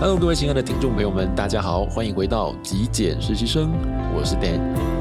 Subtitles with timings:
[0.00, 3.72] Hello，各位亲爱的听众朋友们，大家好，欢迎回到极简实习生，
[4.14, 4.97] 我是 Dan。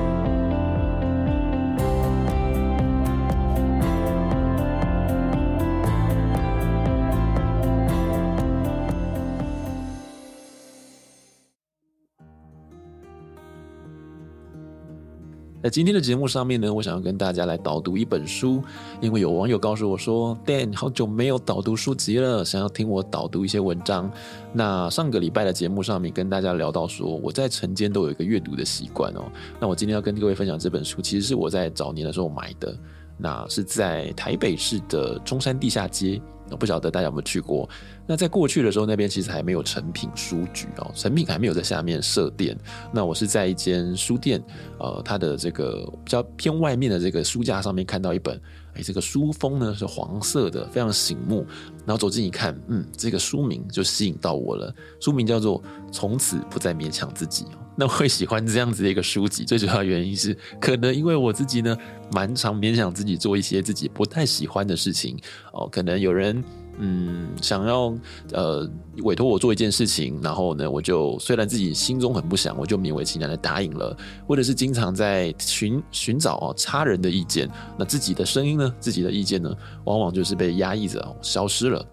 [15.67, 18.63] 在今天的节目上面呢，我想要跟大家来导读一本书，
[19.01, 24.09] 因为有网友告诉我说，Dan 好久没有导读书籍了，想要听我导读一些文章。
[24.53, 29.29] 那上个礼拜的节目上面跟大家聊到说，我在晨间都有一个阅读的习惯哦。
[29.59, 32.73] 那我今天要跟各位分享这本书，其实是我在早年的时候买的，
[33.17, 36.21] 那是在台北市的中山地下街。
[36.55, 37.67] 不晓得大家有没有去过？
[38.05, 42.57] 那在过去的时候，那边其实还没有成品书局哦，成品还没有在下面设店。
[42.93, 44.41] 那我是在一间书店，
[44.79, 48.39] 呃，它的这个比较偏外面的这个书架上面看到一本，
[48.83, 51.45] 这个书封呢是黄色的，非常醒目。
[51.85, 55.61] 然后走近一看，嗯，这个书名就吸引到我了，书名叫做
[55.91, 57.43] 《从此不再勉强自己》。
[57.79, 61.77] 那会喜欢这样子的一个书籍，最主要原因是，可能因为我自己呢，
[62.11, 65.15] 蛮常勉强自己做一些自己不太喜欢的事情
[65.53, 65.69] 哦。
[65.71, 66.43] 可能有人
[66.79, 67.93] 嗯想要
[68.33, 68.69] 呃
[69.03, 73.95] 委托我做一件事情，然后呢，我就虽然自己心中很不想，我就勉为其难的答应了，
[74.27, 79.53] 或者是经常在寻寻找哦他人的意见，那自己的声音呢，自己的意见呢，
[79.85, 81.85] 往往就是被压抑着，消失了。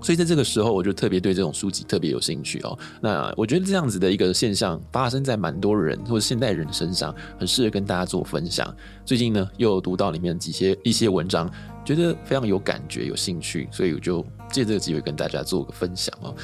[0.00, 2.78] 所以在这个时候，我就特别对这种书籍特别有兴趣哦。
[3.00, 8.70] 那我觉得这样子的一个现象发生在蛮多人或者现代人身上，很适合跟大家做分享。
[9.06, 11.50] 最近呢，又读到里面几些一些文章，
[11.84, 16.34] 觉得非常有感觉、有兴趣，所以我就借这个机会跟大家做个分享哦。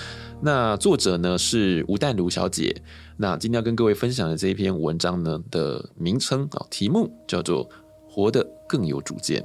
[0.42, 2.74] 那作者呢是吴淡如小姐。
[3.16, 7.68] 那今天要跟各位分享的这一篇文章呢的名称啊，题目叫做
[8.08, 9.42] 《活得更有主见》。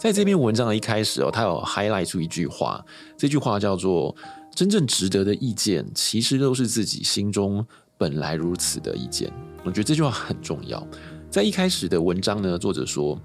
[0.00, 2.82] 在这篇文章的一开始哦，他有 highlight 出一句话，
[3.18, 4.16] 这句话叫做
[4.56, 7.62] “真正值得的意见，其实都是自己心中
[7.98, 9.30] 本来如此的意见”。
[9.62, 10.82] 我觉得这句话很重要。
[11.30, 13.20] 在一开始的文章呢，作者说，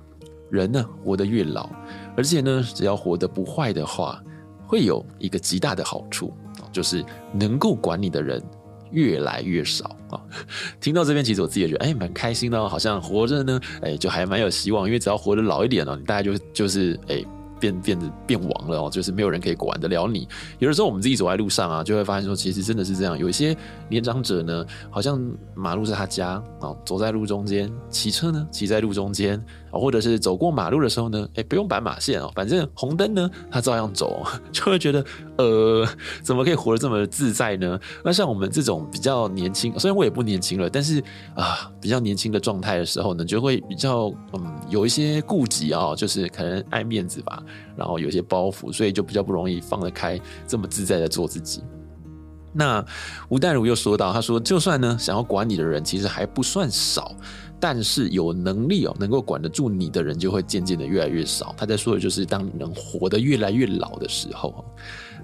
[0.49, 1.69] 人呢活得越老，
[2.17, 4.21] 而且呢只要活得不坏的话，
[4.67, 6.33] 会有一个极大的好处，
[6.73, 8.43] 就是能够管你的人。
[8.91, 10.21] 越来越少啊！
[10.81, 17.23] 听到这边，其实我自己也觉得，哎，蛮开心的哦，好像活着呢，哎，就还蛮有希望，因为只要活得老一点哦，你大概就就是哎。
[17.57, 20.27] 变变得变王了哦，就是没有人可以管得了你。
[20.59, 23.17] 有的时候我们自己走在路上啊，就会发现说，其实真的是这样。
[23.17, 23.55] 有一些
[23.87, 25.19] 年长者呢，好像
[25.55, 29.41] 马路是他家啊，走在路中间；骑车呢，骑在路中间，
[29.79, 35.03] 或者是走过马路的时候呢，哎，不用斑马线哦，反正红灯呢，他照样走， 就会觉得
[35.37, 35.87] 呃，
[36.23, 37.79] 怎么可以活得这么自在呢？
[38.03, 41.03] 那像我们这种比较年轻，虽然我也不年轻了，但是
[41.35, 47.41] 啊，比较年轻的状态的时候呢，就会比较嗯，有一些顾忌啊，就是可能爱面子吧。
[47.75, 51.61] 然后有些包袱，所以就比较不容易放得开，这么自在的做自己。
[52.57, 52.83] 那
[53.27, 57.13] 吴淡如又说到，他说，就算呢想要管你的人其实还不算少，
[57.59, 61.53] 但是有能力哦能够管得住你的人就会渐渐的越来越少。
[61.57, 64.63] 他在说的就是当你能活得越来越老的时候。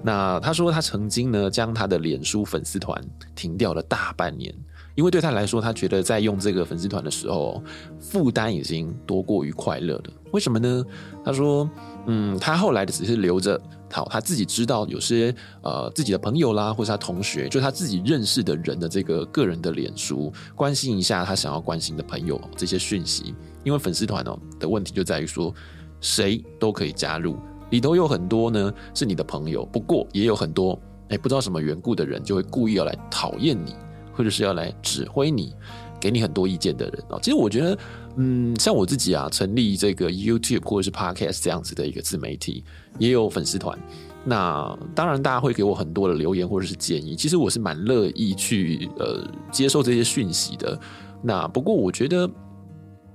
[0.03, 2.99] 那他说他曾经呢将他的脸书粉丝团
[3.35, 4.53] 停掉了大半年。
[4.93, 7.63] 因为对他来说，他觉得在用这个粉丝团的时候，
[7.97, 10.03] 负担已经多过于快乐了。
[10.31, 10.85] 为什么呢？
[11.23, 11.67] 他说，
[12.07, 13.59] 嗯，他后来的只是留着，
[13.91, 23.35] 好，他自己知道有些呃自己的朋友啦，或是他同学，就他自己认识的人的这个个人的脸书，关心一下他想要关心的朋友这些讯息。
[23.63, 25.53] 因为粉丝团哦的问题就在于说，
[25.99, 27.35] 谁都可以加入，
[27.69, 33.75] 里头有很多呢是你的朋友，不过也有很多哎不知道什么缘故的人，就会故意要来讨厌你。
[34.13, 35.55] 或者是要来指挥你，
[36.01, 37.17] 给你很多意见的人啊。
[37.21, 37.77] 其实我觉得，
[38.17, 42.63] 嗯，像我自己啊，成立这个 YouTube 或者是 Podcast 这样子的一个自媒体，
[42.99, 43.77] 也有粉丝团。
[44.25, 47.15] 那当然，大家会给我很多的留言或者是建议。
[47.15, 50.77] 其实我是蛮乐意去呃接受这些讯息的。
[51.23, 52.29] 那不过我觉得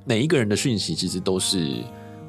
[0.04, 1.82] 每一个人的讯息其实都是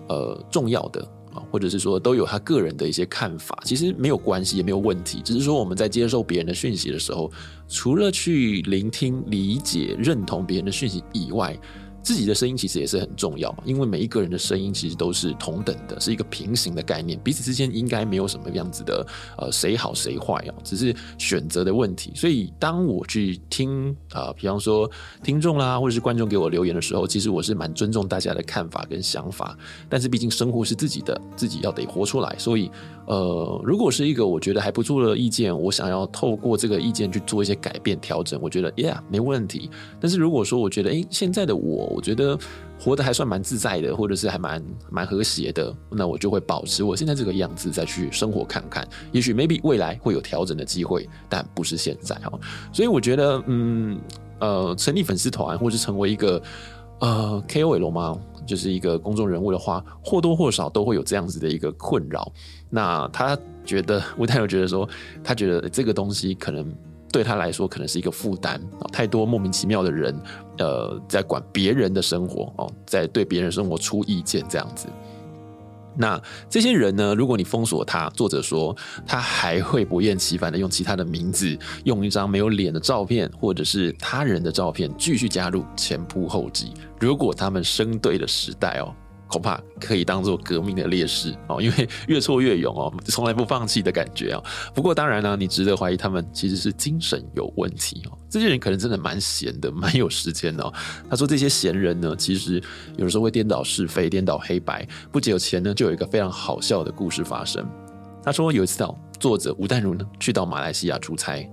[0.10, 1.07] 呃重要的。
[1.50, 5.22] 或者是说都有他个人的一些看法，其实没有关系，也没有问题。
[5.24, 7.31] 只是说我们在接受别人的讯息的时候，
[7.68, 11.57] 除了去聆听、理解、认同别人的讯息以外，
[12.02, 19.06] 自己的声音其实也是很重要，因为每一个人的声音其实都是同等的，是一个平行的概念，彼此之间应该没有什么样子的
[19.38, 22.14] 呃谁好谁坏啊，只是选择的问题。
[22.16, 24.90] 所以当我去听啊、比方说
[25.24, 29.58] 听众啦，或者是观众给我留言的时候，其实我是蛮尊重大家的看法跟想法。
[29.90, 32.36] 但是毕竟生活是自己的，自己要得活出来。
[32.38, 32.72] 所以
[33.07, 39.69] 呃，如果是一个我觉得还不错的意见，我想要透过这个意见去做一些改变调整，我觉得 Yeah 没问题。
[40.00, 41.88] 但是如果说我觉得诶，现在的我。
[41.88, 42.38] 我觉得
[42.80, 48.88] 活得还算蛮自在的，或者是还蛮蛮和谐的，那我就会保持我现在这个样子再去生活看看。
[49.13, 52.31] 也许 maybe 未来会有调整的机会，但不是现在哈。
[52.74, 53.98] 所以我觉得，嗯
[54.39, 56.39] 呃，成立粉丝团或是成为一个
[57.00, 62.32] 呃 KOL 嘛，就是一个公众人物的话，或多或少都会有这样子的一个困扰。
[62.70, 64.88] 那他觉得，吴太友觉得说，
[65.24, 66.74] 他觉得这个东西可能。
[67.10, 68.60] 对他来说，可能是一个负担，
[68.92, 70.14] 太多莫名其妙的人，
[70.58, 74.88] 呃，在管别人的生活哦，在对别人生活出意见这样子。
[75.98, 86.72] 那这些人呢，如果你封锁他，作者说他还会不厌其烦的用其他的名字，用一张没有脸的照片，或者是他人的照片继续加入，前仆后继。
[87.00, 88.94] 如果他们生对了时代哦。
[89.27, 94.41] 恐怕可以当做革命的烈士哦，因为越挫越勇哦，从来不放弃的感觉啊。
[94.74, 98.18] 不过当然呢，你值得怀疑他们其实是精神有问题哦。
[98.29, 100.74] 这些人可能真的蛮闲的，蛮有时间的哦。
[101.09, 102.62] 他说这些闲人呢，其实
[102.97, 104.88] 有的时候会颠倒是非，颠倒黑白。
[105.12, 107.65] 不久前呢，就有一个非常好笑的故事发生。
[108.24, 111.50] 他说有一次哦，作者吴淡如呢去到马来西亚出差。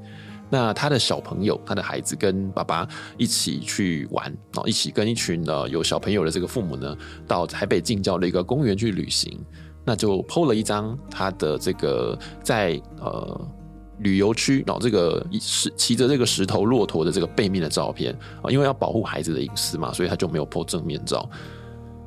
[0.50, 2.87] 那他的小朋友，他的孩子跟爸爸
[3.17, 6.96] 一起去玩，然后一起跟一群呃有小朋友的这个父母呢，
[7.26, 9.37] 到台北近郊的一个公园去旅行。
[9.85, 13.49] 那就 PO 了一张他的这个在呃
[13.99, 21.29] 旅游区，然后这个石骑着这个石头骆驼的这个背面的照片啊，因为要保护孩子的隐私嘛，所以他就没有 PO 正面照。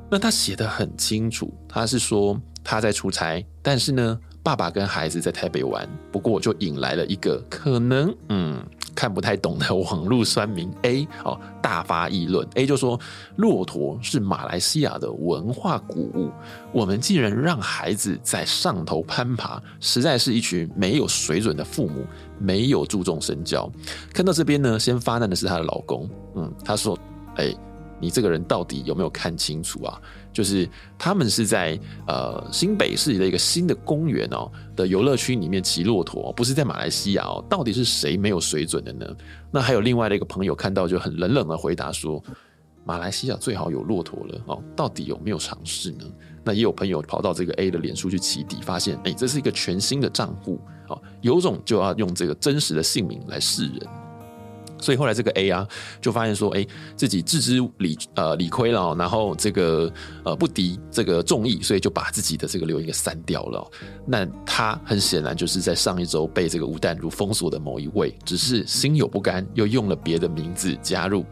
[0.09, 4.19] 那他写的很清楚，他是说他在出差，但是呢。
[4.47, 8.57] 爸爸跟孩子在台北玩，不过就引来了一个可能嗯
[8.95, 12.47] 看不太懂的网络酸民 A 哦，大发议论。
[12.55, 12.97] A 就说，
[13.35, 16.31] 骆驼是马来西亚的文化古物，
[16.71, 22.05] 我们既然让孩子在上头攀爬，实在是一群没有水准的父母，
[22.39, 23.69] 没有注重身教。
[24.13, 26.97] 看到这边呢，先发难的是她的老公，嗯，他说，
[27.35, 27.53] 哎。
[27.99, 29.99] 你这个人到底有没有看清楚啊？
[30.37, 30.69] 就是
[30.99, 37.43] 他们是在呃新北市的一个新的公园哦的游乐区里面骑骆驼，不是在马来西亚哦。
[37.49, 39.07] 到底是谁没有水准的呢？
[39.49, 42.23] 那还有另外的一个朋友看到就很冷冷的回答说：
[42.85, 46.05] 马来西亚最好有骆驼了哦，到底有没有尝试呢？
[46.43, 54.06] 那也有朋友跑到这个 A 的脸书去起底，发现哎，这是一个全新的账户哦，有种就要用这个真实的姓名来示人。
[54.79, 55.67] 所以后来这个 A 啊，
[55.99, 56.65] 就发现说，哎，
[56.95, 59.91] 自己自知理呃理亏了，然后这个
[60.23, 63.71] 呃不敌这个众议，所以就把自己的这个留言给删掉了。
[64.05, 71.25] 那他很显然就是在上一周被这个吴淡如封锁的某一位，只是心有不甘，又用了别的名字加入。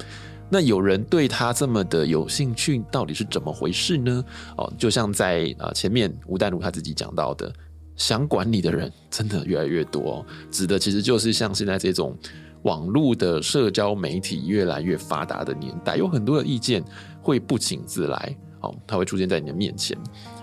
[0.49, 4.23] 那有人对他这么的有兴趣，到底是怎么回事呢？
[4.57, 7.51] 哦，就像在啊前面吴淡如他自己讲到的，
[7.95, 12.17] 想管你的人真的越来越多，指的其实就是像现在这种。
[12.65, 16.83] 网络的社交媒体越来越发达的年代，有很多的意见
[17.21, 19.95] 会不请自来，哦，它会出现在你的面前。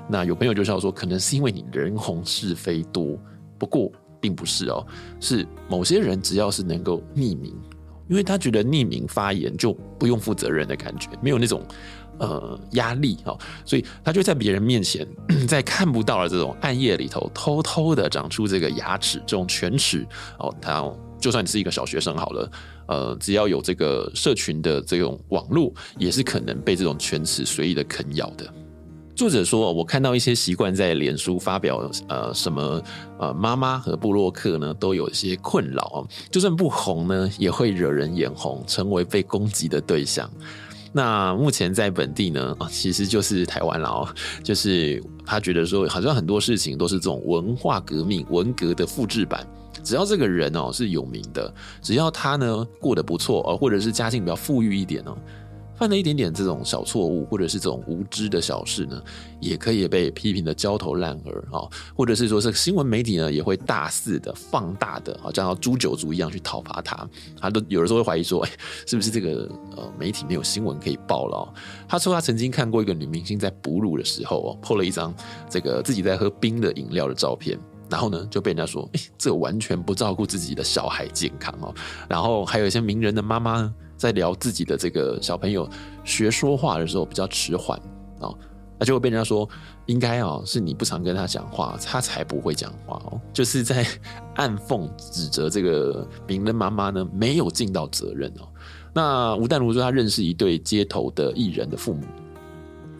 [0.08, 3.18] 那有朋友就笑说，可能是因为你人红是非多，
[3.58, 3.90] 不过
[4.20, 4.86] 并不是哦，
[5.20, 7.52] 是某些人只要是能够匿名，
[8.08, 11.60] 因为他觉得匿名发言就不用负责任的感觉，没有那种
[12.18, 15.04] 呃压力哦，所以他就在别人面前，
[15.48, 20.06] 在看不到的这种暗夜里头，偷偷的长出这个牙齿，这种犬齿
[20.38, 20.88] 哦，他。
[21.22, 22.50] 就算你是一个小学生好了，
[22.88, 28.52] 呃，只要有这个社群的这种网络，也是可能被这种犬齿随意的啃咬的。
[29.14, 32.82] 作者说，我看到一些习惯在脸书发表呃什么
[33.20, 40.28] 呃妈妈和部落客呢，都有一些困扰，就算不红呢，也会惹人眼红，成为被攻击的对象。
[40.92, 44.08] 那目前在本地呢，啊其实就是台湾了哦，
[44.42, 49.46] 就是他觉得说，好像很多事情都是这种文化革命、文革的复制版。
[49.82, 55.16] 只要这个人哦是有名的，只要他呢过得不错哦，或者是家境比较富裕一点哦，
[55.74, 59.02] 犯了一点点这种小错误，或者是这种无知的小事呢，
[59.40, 67.08] 也可以被批评的焦头烂额啊，或者是说这个新闻媒体呢也会大肆的放大的啊，像诛九族一样去讨伐他，
[67.40, 68.50] 他都有的时候会怀疑说，哎，
[68.86, 71.54] 是不是这个呃媒体没有新闻可以报了？
[71.88, 75.12] 他说他曾经看过一个女明星在哺乳的时候哦，po 了一张
[75.50, 77.58] 这个自己在喝冰的饮料的照片。
[77.92, 81.74] 然后呢，就被人家说，诶，这完全不照顾自己的小孩健康哦。
[82.08, 85.68] 然后还有一些名人的妈妈，在聊自己的这个小朋友
[86.02, 87.78] 学说话的时候比较迟缓
[88.20, 88.34] 哦，
[88.78, 89.46] 那就会被人家说
[89.84, 93.86] 应该哦是你不常跟他讲话，他才不会讲话哦，就是在
[94.36, 98.48] 暗讽指责这个名人妈妈呢没有尽到责任哦。
[98.94, 102.06] 那吴淡如说他认识一对街头的艺人的父母。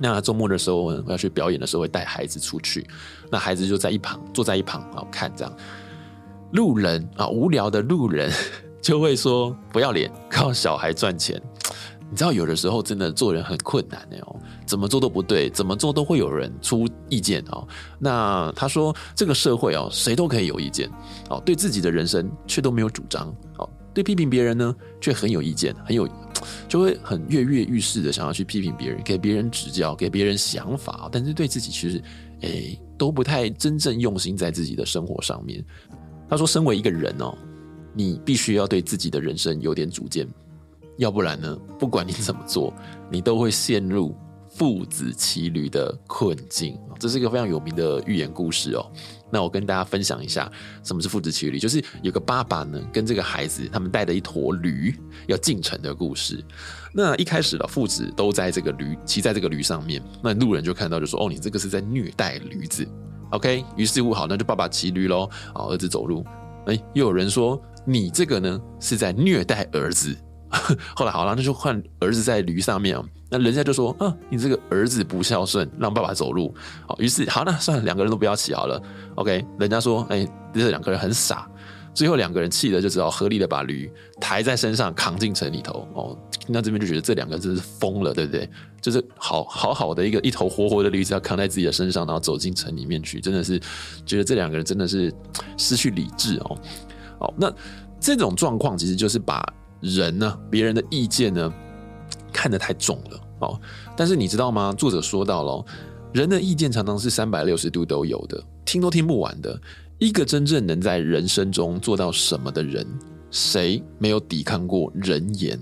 [0.03, 2.85] 那周末的时候，我要去表演的时候，会带孩子出去。
[3.31, 5.57] 那孩子就在一旁，坐在一旁啊，看这样。
[6.53, 8.31] 路人啊，无聊的路人
[8.83, 11.41] 就会说：“不要脸，靠小孩赚钱。”
[12.11, 17.67] 你知道，有的时候真的做人很困难的哦，怎么做都不对，怎么做都会有人出意见哦。
[17.99, 20.91] 那他说，这个社会哦，谁都可以有意见
[21.31, 26.09] 哦，对自己的人生却都没有主张哦，对批评别人呢，却很有意见，很有。
[26.69, 32.03] 就会很跃跃欲试的想要去批评别人，给别人指教，给别人想法，但是对自己其实，
[32.41, 35.65] 诶，都不太真正用心在自己的生活上面。
[36.29, 37.33] 他说，身为一个人哦，
[37.95, 40.27] 你必须要对自己的人生有点主见，
[40.97, 42.75] 要不然呢，不管你怎么做，
[43.09, 44.15] 你都会陷入。
[44.55, 48.85] 父子骑驴的困境，这是一个非常有名的寓言故事哦。
[49.33, 50.51] 那我跟大家分享一下，
[50.85, 51.59] 什么是父子骑驴？
[51.59, 54.95] 就是有个爸爸呢，跟这个孩子，他们带着一坨驴
[55.27, 56.45] 要进城的故事。
[56.93, 62.87] 那一开始的父子都在这个驴骑在这个驴上面，那路人就看到就说：“哦，你这个是在虐待驴子。
[63.31, 65.25] ”OK，于是乎好，那就爸爸骑驴喽，
[65.55, 66.23] 啊，儿子走路。
[66.67, 70.15] 哎，又有人说你这个呢是在虐待儿子。
[70.95, 73.03] 后来好了，那就换儿子在驴上面。
[73.33, 76.55] 那人家就说：“啊，你这个儿子不孝顺，让爸爸走路。”
[76.87, 78.81] 好，于是好，那算了，两个人都不要骑好了。
[79.15, 81.49] OK，人家说：“哎，这两个人很傻。”
[81.95, 85.89] 最后两个人气的就只好合力的把驴抬在身上扛进城里头。
[85.95, 88.49] 哦，那这边就觉得这两个人真是疯了，对不对？
[88.81, 93.59] 就是好好好的一个一头活活的驴子要扛在自己的身上，然后走进城里面去，真的是
[94.05, 95.13] 觉得这两个人真的是
[95.57, 96.59] 失去理智哦。
[97.19, 97.53] 好，那
[97.99, 99.43] 这种状况其实就是把。
[99.85, 101.53] 人呢，别人的意见呢，
[102.33, 103.61] 看得太重了哦。
[103.97, 104.73] 但是你知道吗？
[104.73, 105.65] 作者说到了，
[106.13, 109.61] 人的意见常常是三百六十度都有的，听都听不完的。
[109.99, 112.87] 一个真正能在人生中做到什么的人，
[113.31, 115.57] 谁没有抵抗过人言？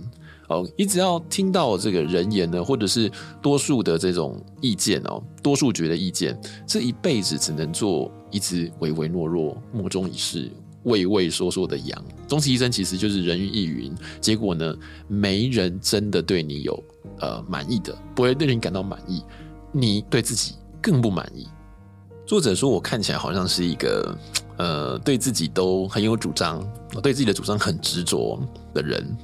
[0.49, 3.09] 哦，你只要听到这个人言呢，或者是
[3.41, 6.37] 多数的这种意见哦，多数觉得意见，
[6.67, 10.51] 这一辈子只能做一只唯唯诺诺、莫衷一是。
[10.85, 13.95] 畏畏缩缩的羊，终其一生其实就是人云亦云。
[14.21, 14.75] 结果呢，
[15.09, 16.83] 没人真的对你有
[17.19, 19.23] 呃满意的，不会对你感到满意，
[19.73, 21.47] 你对自己更不满意。
[22.27, 24.17] 作者说，我看起来好像是一个
[24.57, 26.67] 呃对自己都很有主张，
[27.03, 28.41] 对自己的主张很执着
[28.73, 29.17] 的人。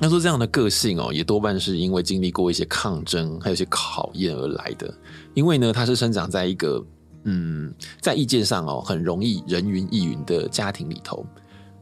[0.00, 4.92] 他说这样的个性哦，也多半是因为经历过一些抗争，还有一些考验而来的。
[5.34, 6.84] 因为呢，他是生长在一个。
[7.24, 11.24] 嗯，在意见上哦，很容易人云亦云的家庭里头，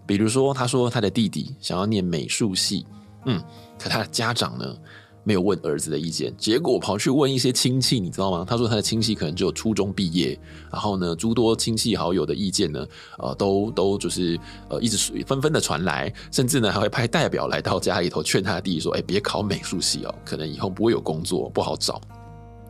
[0.06, 2.86] 比如说，他说他的弟弟想要念美术系，
[3.26, 3.42] 嗯，
[3.78, 4.76] 可他的家长呢
[5.24, 8.44] 没有问儿子的意见，结果跑去问一些亲戚，你知道吗？
[8.48, 10.38] 他说他的亲戚可能只有初中毕业，
[10.70, 12.86] 然后呢，诸多亲戚好友的意见呢，
[13.18, 22.00] 呃，都都就是呃，一直纷纷的传来，甚至呢还会派代表来到家里头劝他的弟弟说，哎，别考美术系哦，可能以后不会有工作，不好找。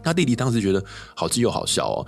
[0.04, 2.06] 他弟弟当时觉得好气又好笑哦。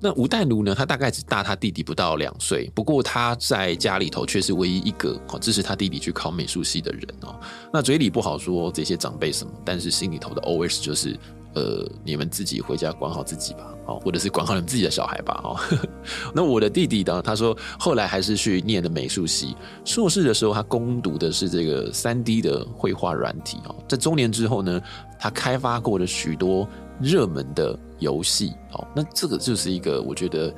[0.00, 0.74] 那吴淡如呢？
[0.74, 7.34] 他大概只大他弟弟不到两岁，不过他在家里头却是唯一一个哦支持他弟弟去考美术系的人哦。
[7.72, 11.18] 那嘴里不好说这些长辈什么，但是心里头的 OS 就是，
[11.54, 15.58] 呃，你们自己回家管好自己吧，哦，或者是管好你们自己的小孩吧，哦。
[16.32, 17.20] 那我的弟弟呢？
[17.20, 23.74] 他说后来还是去念的美术系，硕士的时候他攻读的是这个三 D 的绘画软体哦。
[23.88, 24.80] 在中年之后呢，
[25.18, 26.68] 他开发过了许多。
[27.00, 30.54] 热门的游戏，哦，那这个就是一个我觉得，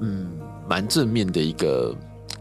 [0.00, 0.30] 嗯，
[0.68, 1.94] 蛮正面的一个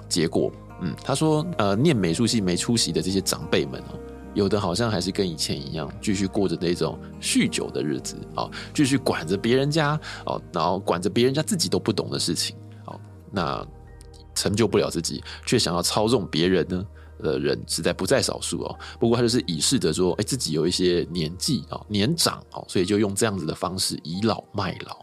[0.09, 0.51] 结果。
[0.81, 3.97] 嗯，他说，呃，念美术系没出息的这些长辈们哦，
[4.35, 12.99] 有的好像还是跟以前一样，继续过着那种酗酒的日子，哦，继续管着别人家，哦，然后管着别人家自己都不懂的事情，哦，
[13.31, 13.65] 那
[14.35, 16.85] 成就不了自己，却想要操纵别人呢？
[17.21, 24.97] 的人实在不在少数哦，不过他就是以示着说，哎，自己有一些年纪啊，年长哦，所以就用这样子的方式倚老卖老。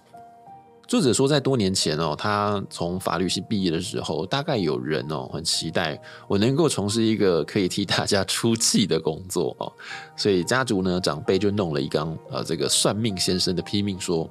[0.86, 9.72] 作者说，在多年前哦，他从法律系毕业的时候，大概有人哦很期待我能够从事一个可以替大家出气的工作哦，
[10.14, 14.28] 所以家族呢长辈就弄了一缸呃这个算命先生的批命说，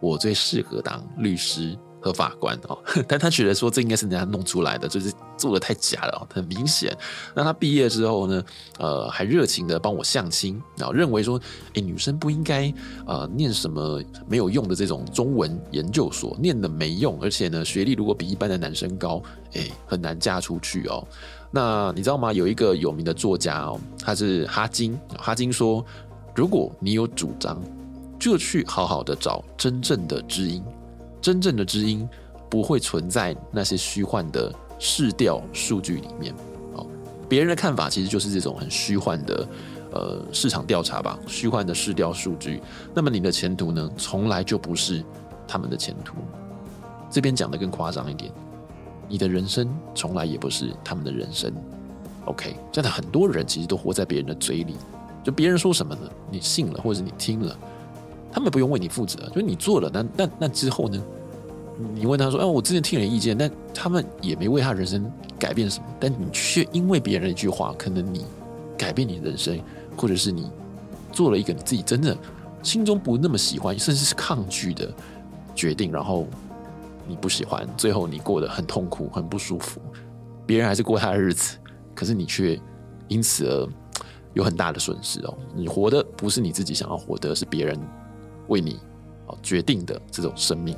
[0.00, 1.78] 我最适合当律师。
[2.00, 6.96] 和法官哦，但他觉得说这应该是人家弄出来的，就是做的太假了，很明显。
[7.34, 8.42] 那他毕业之后呢，
[8.78, 11.40] 呃，还热情的帮我相亲，然后认为说，
[11.74, 12.72] 哎，女生不应该
[13.06, 19.22] 呃念什么没有用的这种中文研究所，念的没用，而且呢，学历如果比一般的男生高，
[19.54, 21.06] 哎，很难嫁出去哦。
[21.50, 22.32] 那你知道吗？
[22.32, 24.98] 有一个有名的作家哦，他是哈金。
[25.18, 25.84] 哈金说
[26.34, 27.60] ：“如果你有主张，
[28.20, 30.62] 就去好好的找真正的知音。
[31.20, 32.08] 真正的知音
[32.48, 36.34] 不会存在那些虚幻的市调数据里面。
[36.74, 36.86] 哦，
[37.28, 39.48] 别人的看法其实就是这种很虚幻的
[39.92, 42.62] 呃市场调查吧，虚幻的市调数据。
[42.94, 45.04] 那么你的前途呢，从来就不是
[45.46, 46.14] 他们的前途。
[47.10, 48.32] 这边讲的更夸张一点。”
[49.12, 51.52] 你的人生从来也不是他们的人生
[52.26, 52.54] ，OK？
[52.70, 54.76] 真的很多人其实都活在别人的嘴里，
[55.24, 57.58] 就别人说什么呢，你信了或者你听了，
[58.32, 61.02] 他们不用为你负责，就是你做了，那那那之后呢？
[61.94, 68.24] 你问他说：“哎，我之前听了意见，但他们也没为他人生改变什么，但你却因为别人一句话，可能你
[68.76, 69.58] 改变你的人生，
[69.96, 70.50] 或者是你
[71.12, 72.16] 做了一个你自己真的
[72.62, 74.92] 心中不那么喜欢，甚至是抗拒的
[75.54, 76.26] 决定，然后。”
[77.08, 79.80] 你不喜欢，最后你过得很痛苦、很不舒服，
[80.46, 81.56] 别人还是过他的日子，
[81.92, 82.56] 可是你却
[83.08, 83.68] 因此而
[84.32, 85.36] 有很大的损失哦。
[85.52, 87.76] 你活的不是你自己想要活的，是别人
[88.50, 88.78] 为你
[89.26, 90.76] 哦决定的这种生命。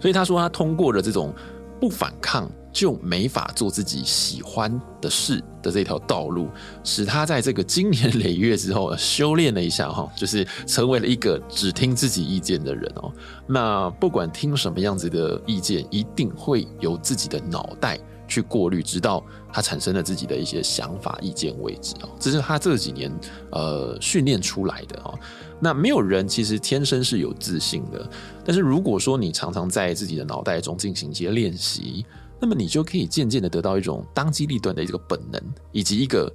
[0.00, 1.32] 所以他说，他通过了这种
[1.80, 2.50] 不反抗。
[2.74, 6.48] 就没法做自己喜欢的事的这条道路，
[6.82, 13.12] 使他在这个经年累月之后 修炼了一下哈，就是成为了一个只听自己意见的人哦。
[13.46, 22.08] 那不管听什么样子的意见，一定会由自己的脑袋去过滤，直到他产生了自己的一些想法、意见为止哦。
[22.18, 23.10] 这是他这几年
[23.52, 25.16] 呃训练出来的哦。
[25.60, 28.10] 那没有人其实天生是有自信的，
[28.44, 32.04] 但是如果说你常常在自己的脑袋中进行一些练习。
[32.40, 35.40] 那么你就可以渐渐的得到一种当机立断的一个本能，
[35.72, 36.30] 以及一个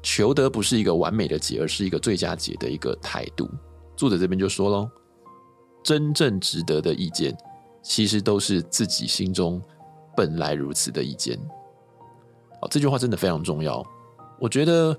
[0.00, 3.46] 求得不是一个完美的解，而是一个最佳解的一个态度。
[3.94, 4.88] 作者这边就说喽，
[5.82, 7.36] 真正值得的意见，
[7.82, 9.60] 其实都是自己心中
[10.16, 11.38] 本来如此的意见。
[12.62, 13.84] 哦，这句话真的非常重要。
[14.38, 14.96] 我觉得，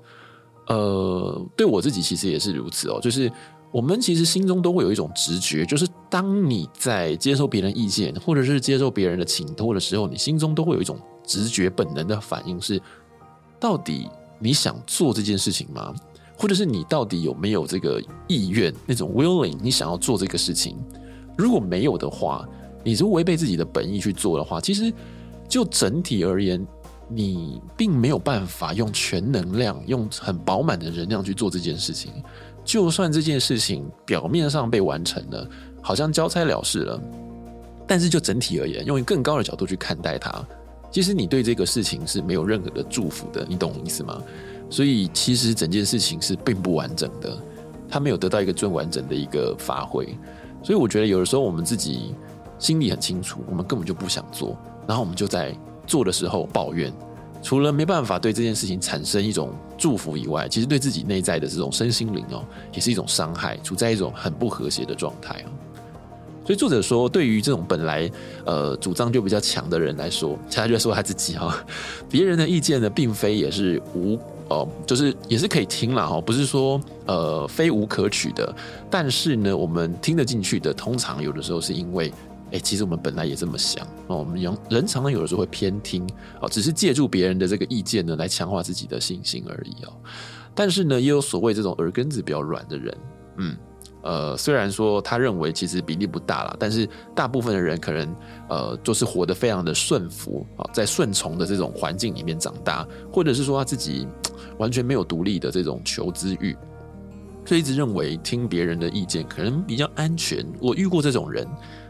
[0.68, 3.30] 呃，对我自己其实也是如此哦，就是。
[3.72, 12.78] 我们其实心中都会有一种直觉，就是当你在接受别人意见，或者是接受别人的请托的时候，你心中都会有一种直觉本能的反应是：
[13.58, 15.94] 到底你想做这件事情吗？
[16.36, 20.76] 或者是你到底有没有这个意愿，那种 willing，你想要做这个事情？
[21.38, 22.46] 如果没有的话，
[22.84, 24.92] 你是违背自己的本意去做的话，其实
[25.48, 26.62] 就整体而言，
[27.08, 32.12] 你并没有办法用全能量、用很饱满的能量去做这件事情。
[32.64, 35.48] 就算这件事情表面上被完成了，
[35.80, 37.00] 好像交差了事了，
[37.86, 40.46] 但是就整体而言，用更高的角度去看待它，
[40.90, 44.22] 其实你对这个事情是没有任何的祝福的，你懂我意思吗？
[44.70, 47.36] 所以其实整件事情是并不完整的，
[47.88, 50.06] 它没有得到一个最完整的一个发挥。
[50.62, 52.14] 所以我觉得有的时候我们自己
[52.60, 55.52] 心里很清楚，我们根本就不想做，然后我们就在
[55.86, 56.92] 做的时候抱怨。
[57.42, 65.50] 除了没办法对这件事情产生一种祝福以外，其实对自己内在的这种身心灵哦，也是一种伤害，处在一种很不和谐的状态哦。
[66.46, 68.08] 所以作者说，对于这种本来
[68.44, 71.56] 呃主张就比较强的人来说，其他就说他自己哈，
[72.08, 74.16] 别人的意见呢，并非也是无
[74.48, 78.54] 哦，就是也是可以听了哈，不是说呃非无可取的，
[78.88, 82.12] 但是呢，我们听得进去的，通常有的时候是因为。
[82.52, 84.18] 哎，其实我们本来也这么想哦。
[84.18, 86.06] 我们人常常有的时候会偏听
[86.40, 89.92] 哦，只是借助别人的这个意见呢，来强化自己的信心而已哦。
[90.54, 92.98] 但是呢，也有所谓这种耳根子比较软的人，
[93.38, 93.56] 嗯，
[94.02, 98.16] 呃，虽然说他认为其实比例不大啦，但是大部分的人可能
[98.50, 104.06] 呃，就是活得非常的顺服啊，在顺从的这种环境里面长大，或者是说他自己
[104.58, 106.54] 完全没有独立的这种求知欲，
[107.46, 110.46] 所以一直认为听别人的意见可能比较安全。
[110.60, 111.48] 我遇过这种人。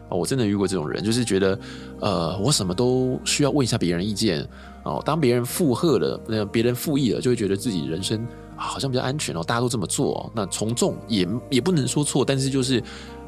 [0.09, 1.59] 我真的遇过这种人，就是觉得，
[1.99, 4.47] 呃，我什么都需要问一下别人意见
[4.83, 5.01] 哦。
[5.03, 9.43] 当别人附和了，那别人附议了，就会觉得自己人生好像比较安全哦。
[9.43, 12.83] 大家都这么做，那从众也也不能说错，但是就是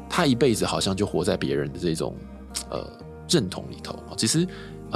[0.08, 2.14] 他一辈子好像就活在别人的这种
[2.70, 2.86] 呃
[3.28, 3.98] 认同里头。
[4.16, 4.46] 其实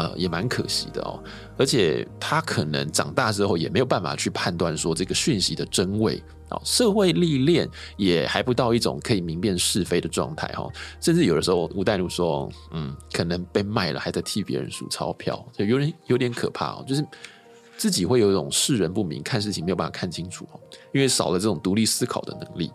[0.01, 1.23] 呃也蛮可惜的哦。
[1.59, 6.59] 而且他可能长大之后也没有办法去判断说这个讯息的真伪啊。
[6.65, 10.67] 社会历练也还不到一种可以明辨是非的状态哈，
[11.01, 17.05] 甚至有的时候吴淡如说，嗯，可能被卖了，还在替别人数钞票，就有点有点可怕哦，就是
[17.77, 20.49] 自己会有一种识人不明，看事情没有办法看清楚，
[20.93, 22.71] 因为少了这种独立思考的能力。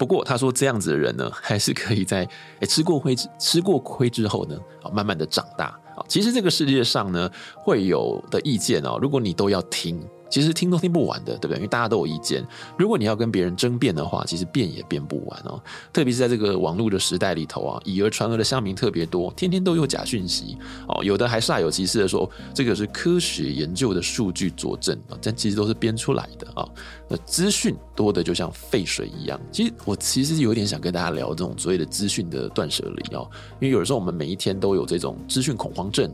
[0.00, 2.26] 不过他说这样子的人呢， 还是可以在
[2.60, 6.00] 诶吃过亏吃过亏之后呢，啊，慢慢的长大啊。
[6.08, 10.02] 其实这个世界上呢，会有的意见哦，如果你都要听。
[10.30, 11.56] 其实听都听不完的，对不对？
[11.56, 12.46] 因为大家都有意见。
[12.78, 15.60] 如果你要跟别人争辩的话，其实辩也辩不完哦。
[15.92, 20.56] 特别是在这个网络的时代里头啊，以讹传讹的乡民特别多，天天都有假讯息
[20.88, 21.02] 哦。
[21.02, 26.66] 有的还煞有其事的说这个是科学研究的数据佐证啊，但其实都是编出来的啊。
[27.08, 29.40] 那资讯多的就像废水一样。
[29.50, 33.28] 其实我其实有点想跟大家聊这种所谓的资讯的断舍离哦，
[33.60, 36.08] 因为有的时候我们每一天都有这种资讯恐慌症。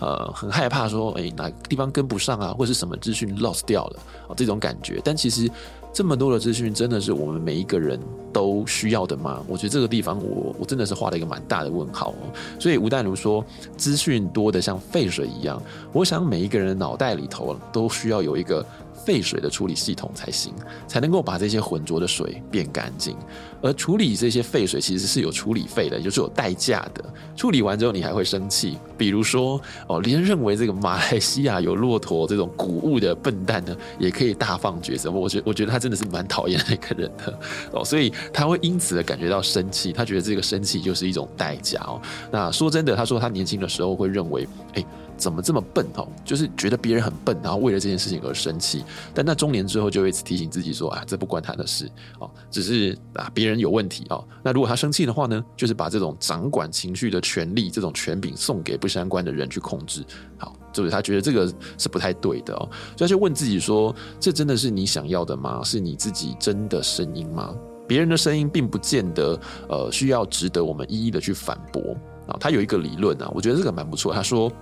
[0.00, 5.00] 呃，很害怕说，哎，哪个地方跟不上啊，或是什么资讯 lost 掉了啊，这种感觉。
[5.04, 5.50] 但其实
[5.92, 7.98] 这么多的资讯，真的是我们每一个人
[8.32, 9.42] 都需要的吗？
[9.48, 12.32] 我觉得这个地方我，我真的是画了一个蛮大的问号哦。
[12.58, 13.44] 所以吴淡如说，
[13.76, 15.60] 资讯多的像废水一样，
[15.92, 18.64] 我想每一个人脑袋里头都需要有一个。
[19.04, 20.52] 废水的处理系统才行，
[20.86, 23.16] 才能够把这些浑浊的水变干净。
[23.60, 27.04] 而处理这些废水其实是有处理费的，就是有代价的。
[27.34, 35.08] 处理完之后你还会生气，比如说哦，连认为这个马来西亚有骆驼这种谷物的笨蛋呢，也可以大放厥词。
[35.08, 37.38] 我觉我觉得他真的是蛮讨厌那个人的
[37.72, 39.92] 哦，所以他会因此的感觉到生气。
[39.92, 42.00] 他觉得这个生气就是一种代价哦。
[42.30, 44.84] 那说真的，他说他年轻的时候会认为，哎。
[45.18, 46.08] 怎么这么笨哦？
[46.24, 48.84] 就是觉得别人很笨，然后为了这件事情而生气。
[49.12, 60.04] 但那中年之后，就会一直提醒自己说：“啊，这不关他的事哦，只是啊别人有问题哦。”那如果他生气的话呢，就是把这种掌管情绪的权利、这种权柄送给不相关的人去控制。
[60.36, 65.60] 好，就是他觉得这个是不太对的哦，所以就问自己说：“这真的是你想要的吗？
[65.64, 67.54] 是你自己真的声音吗？
[67.86, 71.96] 别人的声音并不见得呃需要值得我们一一的去反驳
[72.28, 74.14] 啊。”他有一个理论啊，我觉得这个蛮不错。
[74.14, 74.52] 他说。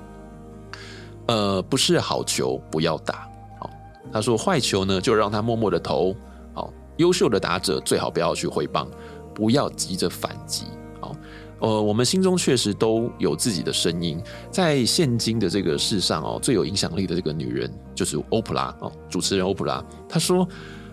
[1.26, 3.68] 呃，不是好球不要打，好，
[4.12, 6.14] 他说坏球呢就让他默默的投，
[6.54, 8.88] 好，优秀的打者最好不要去挥棒，
[9.34, 10.66] 不要急着反击，
[11.00, 11.16] 好，
[11.58, 20.46] 呃，我们心中确实都有自己的声音，在现今的这个世上哦，最有影响力的这个女人就是欧普拉哦，主持人欧普拉，她说，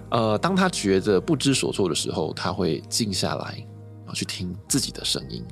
[0.09, 3.63] 呃，当她觉得不知所措的时候，她会静下来
[4.07, 5.45] 啊，去听自己的声音，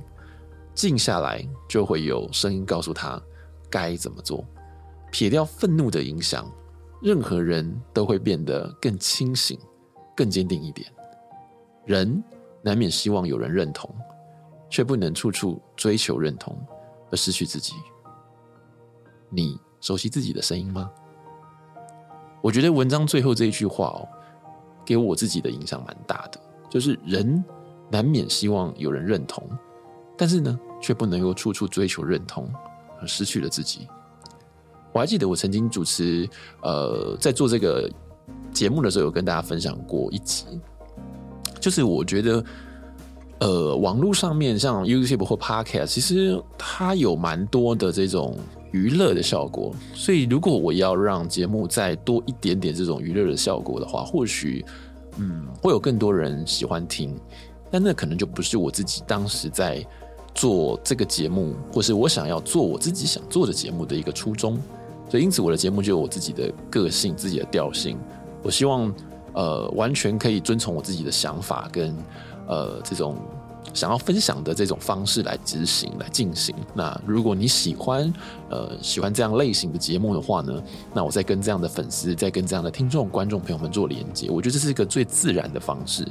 [0.73, 3.21] 静下来就会有声音告诉她
[3.69, 4.43] 该怎么做。
[5.11, 6.49] 撇掉愤怒的影响，
[7.01, 9.59] 任何人都会变得更清醒、
[10.15, 10.91] 更坚定一点。
[11.85, 12.23] 人
[12.63, 13.93] 难免希望有人认同，
[14.69, 16.57] 却不能处处追求认同
[17.11, 17.73] 而失去自己。
[19.29, 20.89] 你熟悉自己的声音吗？
[22.41, 24.07] 我觉得文章最后这一句话哦，
[24.85, 27.43] 给我自己的影响蛮大的，就是人
[27.89, 29.47] 难免希望有人认同，
[30.17, 32.47] 但是呢，却不能够处处追求认同
[32.99, 33.87] 而失去了自己。
[34.93, 36.27] 我还记得我曾经主持，
[36.61, 37.89] 呃，在做这个
[38.53, 40.45] 节目的时候，有跟大家分享过一集，
[41.59, 42.43] 就是我觉得，
[43.39, 48.37] 呃，网络上面像 YouTube 或 Podcast，其实它有蛮多的这种
[48.71, 54.65] 娱乐的效果，所以如果我要让节目再多一点点这种娱乐的效果的话，或许，
[55.17, 57.17] 嗯，会有更多人喜欢听，
[57.71, 59.85] 但那可能就不是我自己当时在
[60.35, 64.59] 做这个节目，或是我想要做我自己想做的节目的一个初衷。
[65.11, 67.97] 所以，因此我的节目就有我自己的个性、自己的调性。
[68.41, 68.89] 我希望，
[69.33, 71.93] 呃，完全可以遵从我自己的想法跟
[72.47, 73.17] 呃这种
[73.73, 76.55] 想要分享的这种方式来执行、来进行。
[76.73, 78.11] 那如果你喜欢，
[78.49, 86.07] 呃，喜欢这样类型的节目的话呢，那我再跟这样的粉丝、再跟这样的听众、观众朋友们做连接，我觉得这是一个最自然的方式。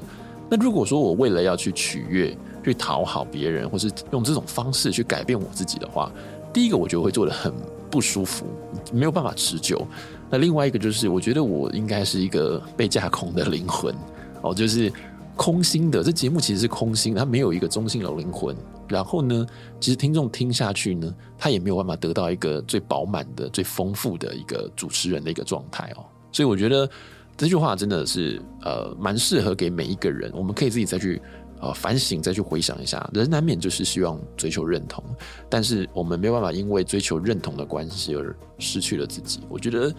[0.50, 6.12] 那如果说我为了要去取悦、去讨好别人，或是用这种方式去改变我自己的话，
[6.52, 7.54] 第一个我觉得会做得很
[7.90, 8.46] 不舒服，
[8.92, 9.86] 没有办法持久。
[10.30, 13.94] 那另外一个就是，我觉得我应该是一个被架空的灵魂
[14.42, 14.92] 哦，就是
[15.36, 16.02] 空心的。
[16.02, 18.56] 这节目其实是空心，它没有一个中心的灵魂。
[18.88, 19.46] 然后呢，
[19.80, 26.04] 其实听众听下去呢，他也没有办法得到一个最饱满的、最丰富的一个主持人的一个状态哦。
[26.32, 26.88] 所以我觉得
[27.36, 30.30] 这句话真的是呃，蛮适合给每一个人。
[30.34, 31.20] 我们可以自己再去。
[31.60, 35.04] 呃，反省再去回想一下，人难免就是希望追求认同，
[35.48, 39.40] 但是我们没有办法因为追求认同的关系而失去了自己。
[39.48, 39.94] 我觉得，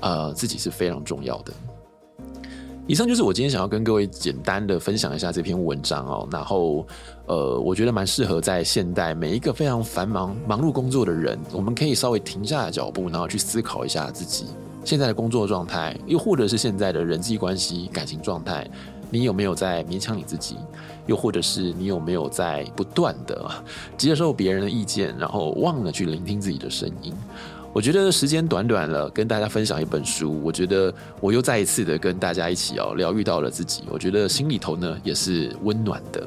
[0.00, 1.52] 呃，自己是非常重要的。
[2.88, 6.28] 以上就是我今天想要跟各位简单的分享一下这篇文章哦。
[6.30, 6.86] 然后，
[7.26, 14.44] 呃，我觉得蛮适合在现代每一个非常繁忙、忙碌工作的人，我们可以稍微停下脚步，然后去思考一下自己
[14.84, 18.64] 现在的工作状态，又或者是现在的人际关系、感情状态。
[19.10, 20.56] 你有没有在勉强你自己？
[21.06, 23.48] 又或者是你有没有在不断的
[23.96, 27.14] 接受别人的意见，然后忘了去聆听自己的声音？
[27.72, 33.84] 我觉得时间短短了，跟大家分享一本书，我觉得我又再一次的跟大家一起哦疗愈到了自己。
[33.88, 36.26] 我觉得心里头呢也是温暖的。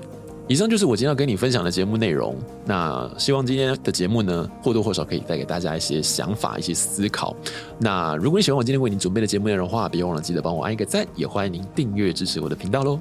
[0.49, 2.35] 以上就是我今天要跟你分享的节目内容。
[2.65, 7.35] 那希望今天的节目呢，或多或少可以带给大家一些想法、一些思考。
[7.77, 12.99] 那如果你喜欢我今天为你准备的节目内容的话，别忘了记得帮我按一个赞，也欢迎您订阅支持我的频道喽。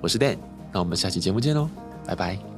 [0.00, 0.38] 我是 Dan，
[0.72, 1.68] 那我们下期节目见喽，
[2.06, 2.55] 拜拜。